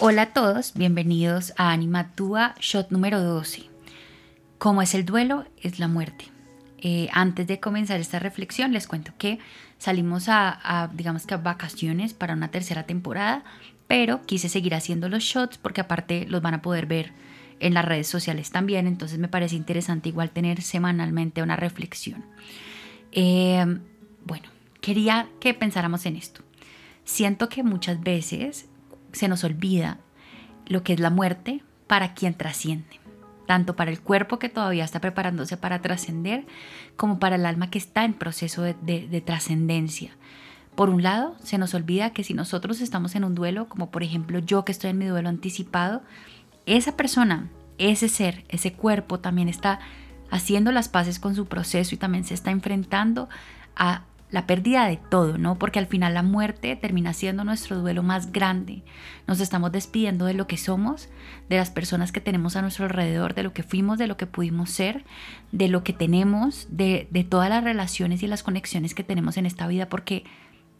[0.00, 3.64] Hola a todos, bienvenidos a Anima Tua Shot número 12.
[4.56, 5.44] ¿Cómo es el duelo?
[5.60, 6.26] Es la muerte.
[6.78, 9.40] Eh, antes de comenzar esta reflexión, les cuento que
[9.76, 13.42] salimos a, digamos que a vacaciones para una tercera temporada,
[13.88, 17.10] pero quise seguir haciendo los shots porque aparte los van a poder ver
[17.58, 22.24] en las redes sociales también, entonces me parece interesante igual tener semanalmente una reflexión.
[23.10, 23.66] Eh,
[24.24, 24.48] bueno,
[24.80, 26.42] quería que pensáramos en esto.
[27.04, 28.68] Siento que muchas veces
[29.12, 29.98] se nos olvida
[30.66, 33.00] lo que es la muerte para quien trasciende,
[33.46, 36.46] tanto para el cuerpo que todavía está preparándose para trascender,
[36.96, 40.10] como para el alma que está en proceso de, trascendencia.
[40.74, 44.02] Por un lado, se nos olvida que si nosotros estamos en un duelo, como por
[44.02, 46.02] ejemplo yo que estoy en mi duelo anticipado,
[46.66, 47.48] esa persona,
[47.78, 49.80] ese ser, ese cuerpo también está
[50.30, 53.28] haciendo las paces con su proceso y también se está enfrentando
[53.74, 55.58] a la pérdida de todo, ¿no?
[55.58, 58.82] Porque al final la muerte termina siendo nuestro duelo más grande.
[59.26, 61.08] Nos estamos despidiendo de lo que somos,
[61.48, 64.26] de las personas que tenemos a nuestro alrededor, de lo que fuimos, de lo que
[64.26, 65.04] pudimos ser,
[65.52, 69.46] de lo que tenemos, de, de todas las relaciones y las conexiones que tenemos en
[69.46, 70.24] esta vida, porque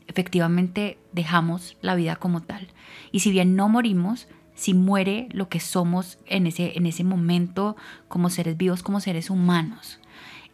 [0.08, 2.68] efectivamente dejamos la vida como tal.
[3.12, 7.76] Y si bien no morimos, si muere lo que somos en ese, en ese momento
[8.08, 10.00] como seres vivos, como seres humanos.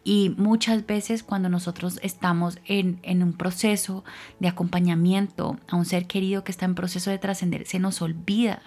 [0.07, 4.03] Y muchas veces cuando nosotros estamos en, un proceso
[4.39, 8.61] de acompañamiento a un ser querido que está en proceso de trascender, se nos olvida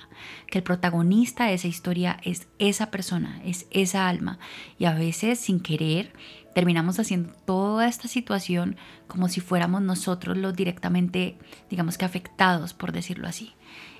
[0.48, 4.40] que el protagonista de esa historia es esa persona, es esa alma.
[4.80, 6.12] Y a veces sin querer
[6.56, 11.38] terminamos haciendo toda esta situación como si fuéramos nosotros los directamente,
[11.70, 13.54] digamos que afectados, por decirlo así.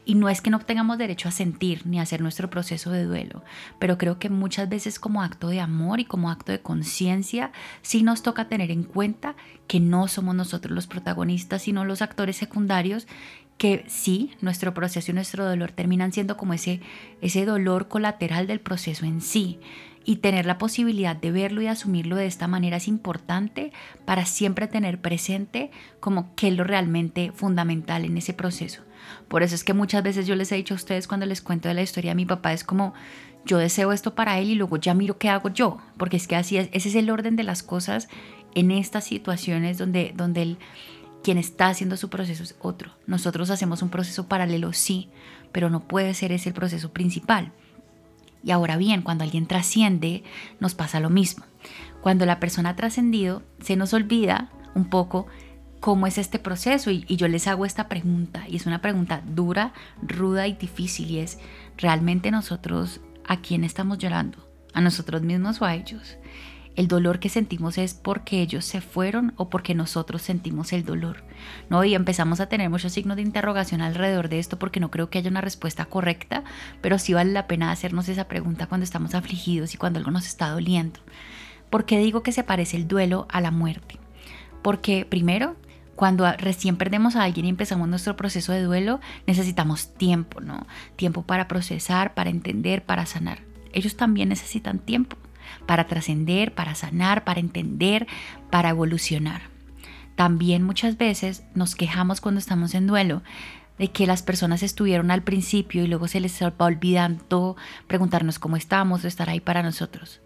[0.08, 3.04] Y no es que no tengamos derecho a sentir ni a hacer nuestro proceso de
[3.04, 3.44] duelo,
[3.78, 8.02] pero creo que muchas veces como acto de amor y como acto de conciencia, sí
[8.02, 9.36] nos toca tener en cuenta
[9.66, 13.06] que no somos nosotros los protagonistas, sino los actores secundarios
[13.58, 16.80] que sí, nuestro proceso y nuestro dolor terminan siendo como ese,
[17.20, 19.60] ese dolor colateral del proceso en sí.
[20.06, 23.72] Y tener la posibilidad de verlo y asumirlo de esta manera es importante
[24.06, 25.70] para siempre tener presente
[26.00, 28.87] como qué es lo realmente fundamental en ese proceso.
[29.28, 31.68] Por eso es que muchas veces yo les he dicho a ustedes cuando les cuento
[31.68, 32.94] de la historia de mi papá, es como
[33.44, 36.36] yo deseo esto para él y luego ya miro qué hago yo, porque es que
[36.36, 38.08] así es, ese es el orden de las cosas
[38.54, 40.58] en estas situaciones donde, donde el,
[41.22, 42.92] quien está haciendo su proceso es otro.
[43.06, 45.08] Nosotros hacemos un proceso paralelo, sí,
[45.52, 47.52] pero no puede ser ese el proceso principal.
[48.44, 50.22] Y ahora bien, cuando alguien trasciende,
[50.60, 51.44] nos pasa lo mismo.
[52.00, 55.26] Cuando la persona ha trascendido, se nos olvida un poco
[55.80, 59.72] cómo es este proceso y, yo les hago esta pregunta y es una pregunta dura,
[60.02, 61.38] ruda y difícil y es,
[61.76, 64.38] ¿realmente nosotros a quién estamos llorando?
[64.74, 66.16] ¿A nosotros mismos o a ellos?
[66.76, 71.24] El dolor que sentimos es porque ellos se fueron o porque nosotros sentimos el dolor.
[71.68, 71.82] ¿no?
[71.82, 75.18] Y empezamos a tener muchos signos de interrogación alrededor de esto porque no creo que
[75.18, 76.44] haya una respuesta correcta,
[76.80, 80.26] pero sí vale la pena hacernos esa pregunta cuando estamos afligidos y cuando algo nos
[80.26, 81.00] está doliendo.
[81.68, 83.98] ¿Por qué digo que se parece el duelo a la muerte?
[84.62, 85.56] Porque primero
[85.98, 90.64] cuando recién perdemos a alguien y empezamos nuestro proceso de duelo, necesitamos tiempo, ¿no?
[90.94, 93.40] Tiempo para procesar, para entender, para sanar.
[93.72, 95.16] Ellos también necesitan tiempo
[95.66, 98.06] para trascender, para sanar, para entender,
[98.48, 99.40] para evolucionar.
[100.14, 103.24] También muchas veces nos quejamos cuando estamos en duelo
[103.76, 107.56] de que las personas estuvieron al principio y luego se les va olvidando
[107.88, 110.20] preguntarnos cómo estamos o estar ahí para nosotros.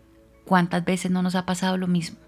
[0.44, 2.18] ¿Cuántas veces no nos ha pasado lo mismo?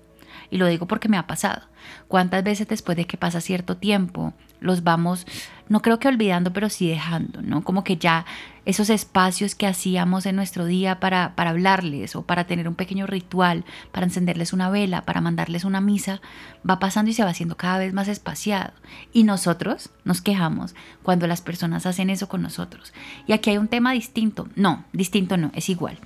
[0.51, 1.63] Y lo digo porque me ha pasado.
[2.09, 4.35] ¿Cuántas veces después de que pasa cierto tiempo
[4.65, 5.27] los vamos,
[5.69, 7.63] no creo que olvidando, pero sí dejando, ¿no?
[7.63, 8.25] Como que ya
[8.65, 13.07] esos espacios que hacíamos en nuestro día para, para hablarles o para tener un pequeño
[13.07, 16.23] ritual, para encenderles una vela, para mandarles una misa,
[16.69, 18.73] va pasando y se va haciendo cada vez más espaciado.
[19.13, 22.95] Y nosotros nos quejamos cuando las personas hacen eso con nosotros.
[23.27, 24.49] Y aquí hay un tema distinto.
[24.57, 25.99] No, distinto no, es igual.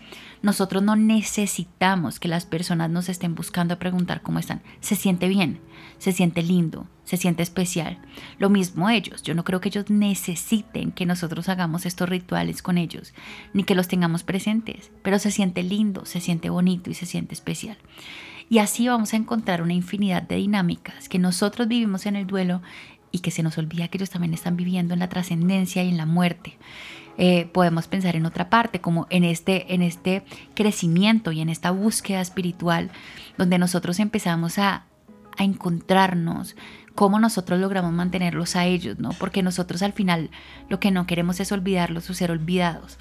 [0.43, 4.62] Nosotros no necesitamos que las personas nos estén buscando a preguntar cómo están.
[4.81, 5.60] Se siente bien,
[5.99, 7.99] se siente lindo, se siente especial.
[8.38, 9.22] Lo mismo ellos.
[9.22, 13.15] Yo no creo que ellos necesiten que nosotros hagamos estos rituales con ellos,
[13.53, 17.34] ni que los tengamos presentes, pero se siente lindo, se siente bonito y se siente
[17.34, 17.78] especial.
[18.51, 22.62] Y así vamos a encontrar una infinidad de dinámicas que nosotros vivimos en el duelo
[23.10, 25.97] y que se nos olvida que ellos también están viviendo en la trascendencia y en
[25.97, 26.59] la muerte.
[27.16, 30.22] Eh, podemos pensar en otra parte, como en este, en este
[30.55, 32.91] crecimiento y en esta búsqueda espiritual,
[33.37, 34.84] donde nosotros empezamos a,
[35.37, 36.55] a encontrarnos,
[36.95, 39.10] cómo nosotros logramos mantenerlos a ellos, ¿no?
[39.10, 40.31] Porque nosotros al final
[40.69, 42.99] lo que no queremos es olvidarlos o ser olvidados.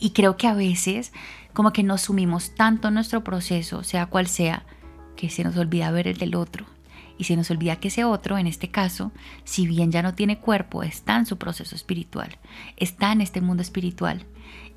[0.00, 1.12] Y creo que a veces
[1.52, 4.64] como que nos sumimos tanto en nuestro proceso, sea cual sea,
[5.16, 6.66] que se nos olvida ver el del otro
[7.18, 9.12] y se nos olvida que ese otro, en este caso,
[9.44, 12.38] si bien ya no tiene cuerpo, está en su proceso espiritual,
[12.76, 14.24] está en este mundo espiritual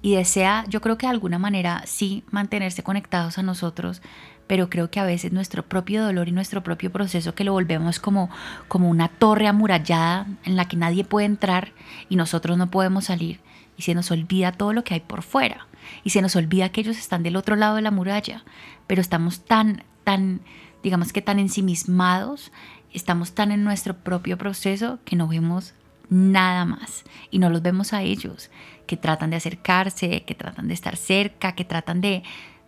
[0.02, 4.02] y desea, yo creo que de alguna manera sí mantenerse conectados a nosotros,
[4.48, 8.00] pero creo que a veces nuestro propio dolor y nuestro propio proceso que lo volvemos
[8.00, 8.30] como,
[8.68, 11.72] como una torre amurallada en la que nadie puede entrar
[12.10, 13.40] y nosotros no podemos salir
[13.78, 15.68] y se nos olvida todo lo que hay por fuera
[16.04, 18.44] y se nos olvida que ellos están del otro lado de la muralla,
[18.88, 20.42] pero estamos tan, tan,
[20.83, 22.51] digamos que tan ensimismados,
[22.94, 25.74] estamos tan en nuestro propio proceso que no vemos
[26.10, 28.50] nada más y no los vemos a ellos
[28.86, 32.24] que tratan de acercarse, que tratan de estar cerca, que tratan de,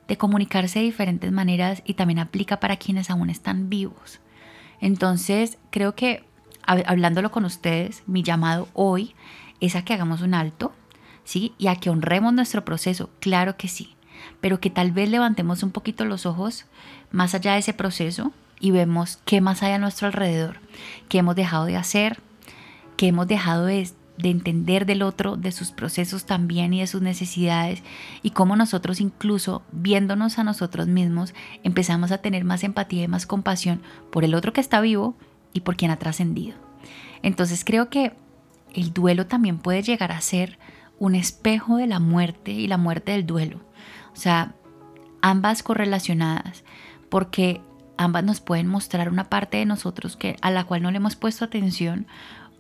[0.08, 4.22] de comunicarse de diferentes maneras y también aplica para quienes aún están vivos.
[4.80, 6.24] Entonces, creo que
[6.66, 9.16] hablándolo con ustedes, mi llamado hoy
[9.60, 10.74] es a que hagamos un alto,
[11.24, 11.54] ¿sí?
[11.58, 13.96] Y a que honremos nuestro proceso, claro que sí,
[14.42, 16.66] pero que tal vez levantemos un poquito los ojos
[17.12, 20.58] más allá de ese proceso y vemos qué más hay a nuestro alrededor,
[21.10, 22.20] qué hemos dejado de hacer,
[22.98, 27.02] qué hemos dejado de, de entender del otro, de sus procesos también y de sus
[27.02, 27.84] necesidades
[28.22, 31.34] y cómo nosotros incluso viéndonos a nosotros mismos
[31.64, 33.82] empezamos a tener más empatía y más compasión
[34.12, 35.16] por el otro que está vivo
[35.54, 36.56] y por quien ha trascendido.
[37.22, 38.14] Entonces creo que
[38.74, 40.58] el duelo también puede llegar a ser
[41.00, 43.60] un espejo de la muerte y la muerte del duelo.
[44.14, 44.54] O sea,
[45.22, 46.64] ambas correlacionadas,
[47.10, 47.62] porque
[47.98, 51.16] ambas nos pueden mostrar una parte de nosotros que a la cual no le hemos
[51.16, 52.08] puesto atención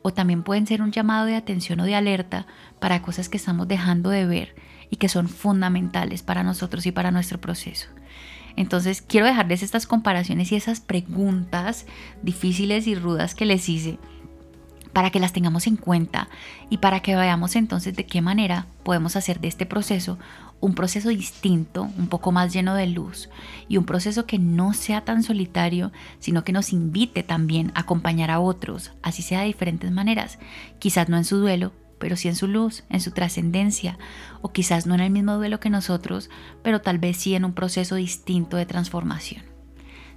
[0.02, 2.46] o también pueden ser un llamado de atención o de alerta
[2.80, 4.56] para cosas que estamos dejando de ver
[4.90, 7.88] y que son fundamentales para nosotros y para nuestro proceso.
[8.56, 11.86] Entonces quiero dejarles estas comparaciones y esas preguntas
[12.22, 13.98] difíciles y rudas que les hice
[14.92, 16.30] para que las tengamos en cuenta
[16.70, 20.20] y para que veamos entonces de qué manera podemos hacer de este proceso
[20.64, 23.30] un proceso distinto, un poco más lleno de luz
[23.68, 28.32] y un proceso que no sea tan solitario, sino que nos invite también a acompañar
[28.32, 30.40] a otros, así sea de diferentes maneras,
[30.80, 33.98] quizás no en su duelo, pero sí en su luz, en su trascendencia,
[34.42, 36.30] o quizás no en el mismo duelo que nosotros,
[36.64, 39.44] pero tal vez sí en un proceso distinto de transformación.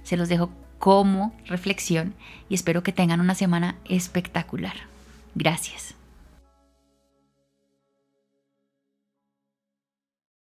[0.03, 0.49] Se los dejo
[0.79, 2.13] como reflexión
[2.47, 4.75] y espero que tengan una semana espectacular.
[5.35, 5.93] Gracias.